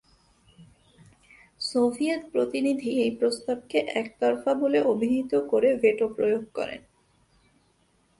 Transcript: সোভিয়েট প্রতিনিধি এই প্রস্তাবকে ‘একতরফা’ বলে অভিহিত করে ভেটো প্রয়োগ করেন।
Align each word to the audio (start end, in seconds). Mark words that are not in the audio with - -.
সোভিয়েট 1.61 2.21
প্রতিনিধি 2.31 2.89
এই 3.03 3.11
প্রস্তাবকে 3.11 3.79
‘একতরফা’ 3.95 4.51
বলে 4.53 4.79
অভিহিত 4.83 5.31
করে 5.49 5.69
ভেটো 5.75 6.05
প্রয়োগ 6.07 6.43
করেন। 6.53 6.81